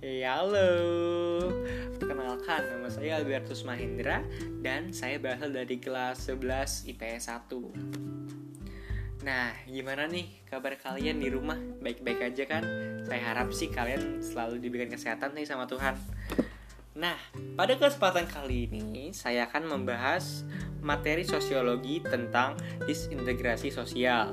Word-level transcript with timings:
Hey, 0.00 0.24
halo, 0.24 1.52
perkenalkan 2.00 2.64
nama 2.72 2.88
saya 2.88 3.20
Albertus 3.20 3.68
Mahindra 3.68 4.24
dan 4.64 4.96
saya 4.96 5.20
berasal 5.20 5.52
dari 5.52 5.76
kelas 5.76 6.24
11 6.24 6.88
IPS 6.88 7.28
1 7.28 9.20
Nah, 9.28 9.52
gimana 9.68 10.08
nih 10.08 10.40
kabar 10.48 10.80
kalian 10.80 11.20
di 11.20 11.28
rumah? 11.28 11.60
Baik-baik 11.84 12.32
aja 12.32 12.48
kan? 12.48 12.64
Saya 13.04 13.20
harap 13.20 13.52
sih 13.52 13.68
kalian 13.68 14.24
selalu 14.24 14.56
diberikan 14.64 14.88
kesehatan 14.88 15.36
nih 15.36 15.44
sama 15.44 15.68
Tuhan 15.68 16.00
Nah, 16.96 17.20
pada 17.60 17.76
kesempatan 17.76 18.24
kali 18.24 18.72
ini 18.72 19.12
saya 19.12 19.52
akan 19.52 19.68
membahas 19.68 20.48
materi 20.80 21.28
sosiologi 21.28 22.00
tentang 22.00 22.56
disintegrasi 22.88 23.68
sosial 23.68 24.32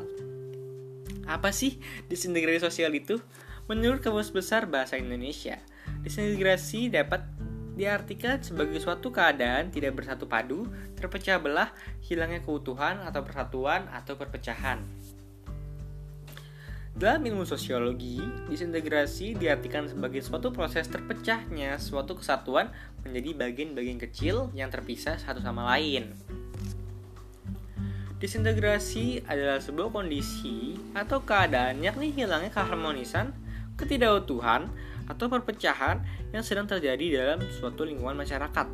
Apa 1.28 1.52
sih 1.52 1.76
disintegrasi 2.08 2.64
sosial 2.64 2.96
itu? 2.96 3.20
Menurut 3.68 4.00
Kamus 4.00 4.32
Besar 4.32 4.64
Bahasa 4.64 4.96
Indonesia, 4.96 5.60
disintegrasi 6.00 6.88
dapat 6.88 7.20
diartikan 7.76 8.40
sebagai 8.40 8.80
suatu 8.80 9.12
keadaan 9.12 9.76
tidak 9.76 10.00
bersatu 10.00 10.24
padu, 10.24 10.72
terpecah 10.96 11.36
belah, 11.36 11.76
hilangnya 12.08 12.40
keutuhan 12.48 13.04
atau 13.04 13.28
persatuan 13.28 13.92
atau 13.92 14.16
perpecahan. 14.16 14.80
Dalam 16.98 17.22
ilmu 17.28 17.44
sosiologi, 17.46 18.18
disintegrasi 18.50 19.38
diartikan 19.38 19.86
sebagai 19.86 20.24
suatu 20.24 20.50
proses 20.50 20.90
terpecahnya 20.90 21.78
suatu 21.78 22.18
kesatuan 22.18 22.74
menjadi 23.06 23.38
bagian-bagian 23.38 24.00
kecil 24.02 24.50
yang 24.58 24.72
terpisah 24.74 25.20
satu 25.20 25.44
sama 25.44 25.76
lain. 25.76 26.16
Disintegrasi 28.18 29.30
adalah 29.30 29.62
sebuah 29.62 29.94
kondisi 29.94 30.74
atau 30.98 31.22
keadaan 31.22 31.86
yakni 31.86 32.10
hilangnya 32.10 32.50
keharmonisan, 32.50 33.30
ketidakutuhan, 33.78 34.68
atau 35.08 35.32
perpecahan 35.32 36.04
yang 36.36 36.44
sedang 36.44 36.68
terjadi 36.68 37.24
dalam 37.24 37.40
suatu 37.48 37.88
lingkungan 37.88 38.20
masyarakat. 38.20 38.68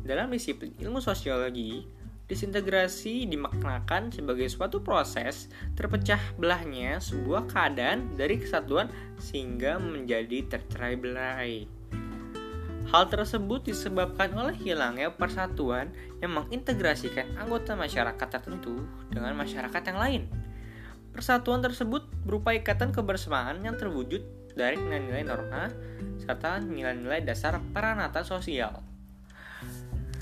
Dalam 0.00 0.32
disiplin 0.32 0.72
ilmu 0.80 1.04
sosiologi, 1.04 1.84
disintegrasi 2.30 3.28
dimaknakan 3.28 4.14
sebagai 4.14 4.48
suatu 4.48 4.80
proses 4.80 5.50
terpecah 5.76 6.18
belahnya 6.38 7.02
sebuah 7.02 7.50
keadaan 7.50 8.14
dari 8.16 8.40
kesatuan 8.40 8.88
sehingga 9.18 9.76
menjadi 9.76 10.46
tercerai 10.46 10.94
berai. 10.96 11.54
Hal 12.90 13.06
tersebut 13.06 13.70
disebabkan 13.70 14.34
oleh 14.34 14.56
hilangnya 14.56 15.14
persatuan 15.14 15.94
yang 16.18 16.34
mengintegrasikan 16.34 17.38
anggota 17.38 17.78
masyarakat 17.78 18.28
tertentu 18.30 18.82
dengan 19.12 19.36
masyarakat 19.38 19.82
yang 19.94 19.98
lain. 20.00 20.22
Persatuan 21.10 21.60
tersebut 21.60 22.06
berupa 22.22 22.54
ikatan 22.54 22.94
kebersamaan 22.94 23.60
yang 23.66 23.74
terwujud 23.74 24.22
dari 24.54 24.78
nilai-nilai 24.78 25.24
norma 25.26 25.70
serta 26.22 26.62
nilai-nilai 26.62 27.22
dasar 27.26 27.58
peranata 27.74 28.22
sosial. 28.22 28.82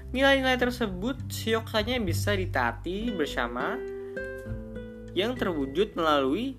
Nilai-nilai 0.09 0.57
tersebut 0.57 1.29
sioksanya 1.29 2.01
bisa 2.01 2.33
ditaati 2.33 3.13
bersama 3.13 3.77
yang 5.13 5.37
terwujud 5.37 5.93
melalui 5.93 6.57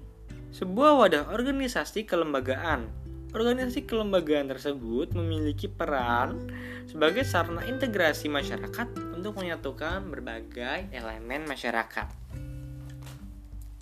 sebuah 0.53 1.01
wadah 1.01 1.23
organisasi 1.33 2.05
kelembagaan. 2.05 2.89
Organisasi 3.29 3.85
kelembagaan 3.85 4.49
tersebut 4.49 5.13
memiliki 5.13 5.69
peran 5.69 6.49
sebagai 6.89 7.21
sarana 7.25 7.61
integrasi 7.65 8.25
masyarakat 8.25 9.13
untuk 9.13 9.37
menyatukan 9.37 10.01
berbagai 10.09 10.89
elemen 10.89 11.45
masyarakat. 11.45 12.09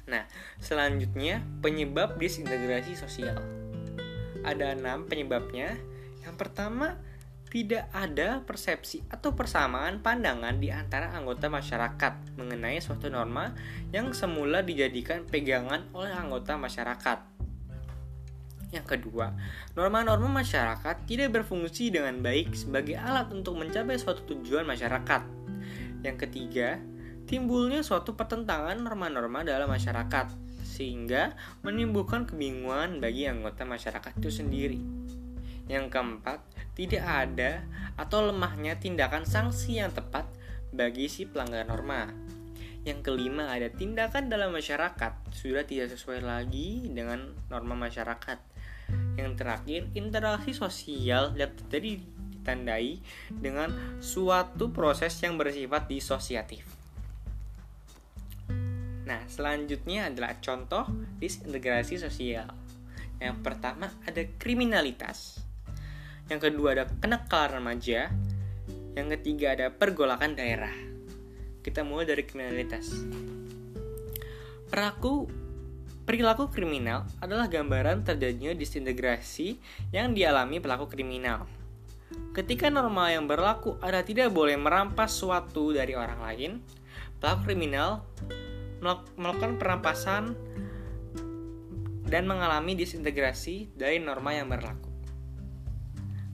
Nah, 0.07 0.23
selanjutnya 0.63 1.43
penyebab 1.59 2.15
disintegrasi 2.15 2.95
sosial 2.95 3.39
ada 4.47 4.71
enam 4.71 5.03
penyebabnya. 5.03 5.75
Yang 6.23 6.35
pertama, 6.39 6.95
tidak 7.47 7.87
ada 7.95 8.43
persepsi 8.43 9.03
atau 9.07 9.31
persamaan 9.31 10.03
pandangan 10.03 10.59
di 10.59 10.71
antara 10.71 11.15
anggota 11.15 11.47
masyarakat 11.47 12.35
mengenai 12.35 12.79
suatu 12.83 13.07
norma 13.07 13.55
yang 13.95 14.11
semula 14.11 14.63
dijadikan 14.63 15.23
pegangan 15.27 15.87
oleh 15.95 16.11
anggota 16.11 16.59
masyarakat. 16.59 17.19
Yang 18.67 18.99
kedua, 18.99 19.31
norma-norma 19.79 20.43
masyarakat 20.43 21.07
tidak 21.07 21.39
berfungsi 21.39 21.87
dengan 21.87 22.19
baik 22.19 22.51
sebagai 22.51 22.99
alat 22.99 23.31
untuk 23.31 23.55
mencapai 23.55 23.95
suatu 23.95 24.27
tujuan 24.35 24.67
masyarakat. 24.67 25.23
Yang 26.03 26.27
ketiga, 26.27 26.75
timbulnya 27.27 27.83
suatu 27.83 28.15
pertentangan 28.15 28.79
norma-norma 28.79 29.43
dalam 29.43 29.67
masyarakat 29.67 30.31
sehingga 30.63 31.35
menimbulkan 31.67 32.23
kebingungan 32.23 33.03
bagi 33.03 33.27
anggota 33.27 33.67
masyarakat 33.67 34.15
itu 34.23 34.31
sendiri. 34.31 34.79
Yang 35.67 35.91
keempat, 35.91 36.39
tidak 36.79 37.03
ada 37.03 37.67
atau 37.99 38.31
lemahnya 38.31 38.79
tindakan 38.79 39.27
sanksi 39.27 39.83
yang 39.83 39.91
tepat 39.91 40.23
bagi 40.71 41.11
si 41.11 41.27
pelanggar 41.27 41.67
norma. 41.67 42.07
Yang 42.87 43.03
kelima, 43.03 43.51
ada 43.51 43.67
tindakan 43.67 44.31
dalam 44.31 44.55
masyarakat 44.55 45.11
sudah 45.35 45.67
tidak 45.67 45.91
sesuai 45.91 46.23
lagi 46.23 46.87
dengan 46.87 47.35
norma 47.51 47.75
masyarakat. 47.75 48.39
Yang 49.19 49.31
terakhir, 49.35 49.81
interaksi 49.91 50.55
sosial 50.55 51.35
dapat 51.35 51.59
terjadi 51.67 51.99
ditandai 52.47 53.03
dengan 53.27 53.99
suatu 53.99 54.71
proses 54.71 55.11
yang 55.19 55.35
bersifat 55.35 55.91
disosiatif. 55.91 56.76
Nah, 59.07 59.23
selanjutnya 59.31 60.11
adalah 60.11 60.35
contoh 60.43 60.83
disintegrasi 61.15 61.95
sosial. 61.95 62.51
Yang 63.23 63.39
pertama 63.39 63.87
ada 64.03 64.19
kriminalitas. 64.35 65.39
Yang 66.27 66.51
kedua 66.51 66.75
ada 66.75 66.85
kenakalan 66.99 67.63
remaja. 67.63 68.11
Yang 68.99 69.07
ketiga 69.15 69.55
ada 69.55 69.71
pergolakan 69.71 70.35
daerah. 70.35 70.75
Kita 71.63 71.87
mulai 71.87 72.03
dari 72.03 72.27
kriminalitas. 72.27 72.91
Peraku 74.67 75.31
perilaku 76.03 76.51
kriminal 76.51 77.07
adalah 77.23 77.47
gambaran 77.47 78.03
terjadinya 78.03 78.51
disintegrasi 78.51 79.55
yang 79.95 80.11
dialami 80.11 80.59
pelaku 80.59 80.91
kriminal. 80.91 81.47
Ketika 82.35 82.67
norma 82.67 83.11
yang 83.11 83.23
berlaku 83.23 83.79
ada 83.79 84.03
tidak 84.03 84.35
boleh 84.35 84.59
merampas 84.59 85.15
suatu 85.15 85.71
dari 85.71 85.95
orang 85.95 86.19
lain, 86.19 86.51
pelaku 87.19 87.51
kriminal 87.51 88.03
melakukan 88.81 89.57
perampasan 89.57 90.37
dan 92.07 92.23
mengalami 92.23 92.73
disintegrasi 92.79 93.75
dari 93.75 93.99
norma 93.99 94.31
yang 94.31 94.47
berlaku. 94.47 94.87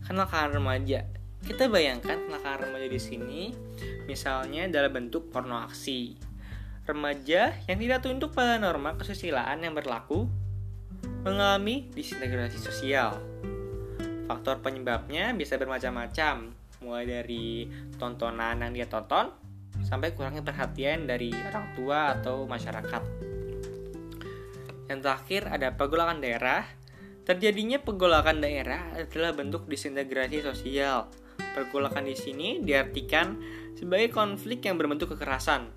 Kenakalan 0.05 0.61
remaja. 0.61 1.09
Kita 1.43 1.67
bayangkan 1.67 2.29
kenakalan 2.29 2.71
remaja 2.71 2.87
di 2.87 3.01
sini 3.01 3.41
misalnya 4.05 4.69
dalam 4.69 4.93
bentuk 4.93 5.33
porno 5.33 5.59
aksi. 5.65 6.15
Remaja 6.83 7.55
yang 7.67 7.79
tidak 7.79 8.03
tunduk 8.03 8.35
pada 8.35 8.59
norma 8.59 8.95
kesusilaan 8.99 9.63
yang 9.63 9.71
berlaku 9.71 10.27
mengalami 11.23 11.87
disintegrasi 11.95 12.59
sosial. 12.59 13.15
Faktor 14.27 14.59
penyebabnya 14.59 15.31
bisa 15.35 15.55
bermacam-macam, 15.55 16.51
mulai 16.83 17.03
dari 17.07 17.67
tontonan 17.95 18.59
yang 18.63 18.71
dia 18.75 18.87
tonton, 18.87 19.31
sampai 19.93 20.17
kurangnya 20.17 20.41
perhatian 20.41 21.05
dari 21.05 21.29
orang 21.29 21.77
tua 21.77 22.17
atau 22.17 22.49
masyarakat. 22.49 23.03
Yang 24.89 24.99
terakhir 25.05 25.41
ada 25.53 25.69
pergolakan 25.77 26.17
daerah. 26.17 26.65
Terjadinya 27.23 27.77
pergolakan 27.77 28.41
daerah 28.41 28.97
adalah 28.97 29.37
bentuk 29.37 29.69
disintegrasi 29.69 30.41
sosial. 30.41 31.13
Pergolakan 31.37 32.09
di 32.09 32.17
sini 32.17 32.59
diartikan 32.65 33.37
sebagai 33.77 34.09
konflik 34.09 34.65
yang 34.65 34.81
berbentuk 34.81 35.13
kekerasan. 35.13 35.69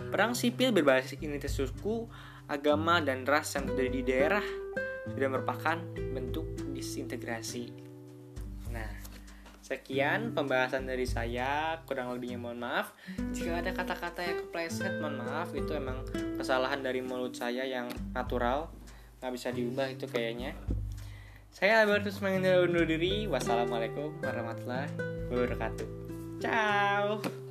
Perang 0.00 0.32
sipil 0.32 0.72
berbasis 0.72 1.20
identitas 1.20 1.54
suku, 1.54 2.08
agama, 2.48 3.04
dan 3.04 3.28
ras 3.28 3.52
yang 3.52 3.68
terjadi 3.68 3.90
di 3.92 4.02
daerah 4.08 4.46
sudah 5.12 5.28
merupakan 5.28 5.76
bentuk 5.94 6.48
disintegrasi. 6.72 7.70
Sekian 9.68 10.32
pembahasan 10.32 10.88
dari 10.88 11.04
saya, 11.04 11.76
kurang 11.84 12.16
lebihnya 12.16 12.40
mohon 12.40 12.56
maaf. 12.56 12.96
Jika 13.36 13.60
ada 13.60 13.76
kata-kata 13.76 14.24
yang 14.24 14.40
kepleset, 14.40 14.96
mohon 14.96 15.20
maaf. 15.20 15.52
Itu 15.52 15.76
emang 15.76 16.08
kesalahan 16.40 16.80
dari 16.80 17.04
mulut 17.04 17.36
saya 17.36 17.68
yang 17.68 17.84
natural, 18.16 18.72
nggak 19.20 19.32
bisa 19.36 19.52
diubah 19.52 19.92
itu 19.92 20.08
kayaknya. 20.08 20.56
Saya 21.52 21.84
Albertus 21.84 22.24
Mengendara 22.24 22.64
undur 22.64 22.88
diri. 22.88 23.28
Wassalamualaikum 23.28 24.16
warahmatullahi 24.24 24.88
wabarakatuh. 25.28 25.88
Ciao. 26.40 27.47